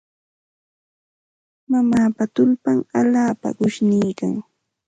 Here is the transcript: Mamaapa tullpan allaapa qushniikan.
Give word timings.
Mamaapa 1.69 2.23
tullpan 2.35 2.77
allaapa 2.99 3.47
qushniikan. 3.57 4.33